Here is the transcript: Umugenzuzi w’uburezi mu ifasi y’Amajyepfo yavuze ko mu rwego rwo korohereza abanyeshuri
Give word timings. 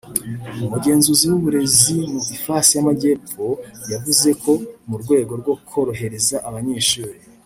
Umugenzuzi 0.65 1.25
w’uburezi 1.31 1.95
mu 2.11 2.19
ifasi 2.35 2.71
y’Amajyepfo 2.73 3.45
yavuze 3.91 4.29
ko 4.43 4.51
mu 4.89 4.95
rwego 5.01 5.33
rwo 5.41 5.53
korohereza 5.69 6.37
abanyeshuri 6.49 7.15